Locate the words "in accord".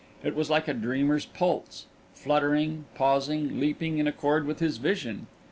3.99-4.47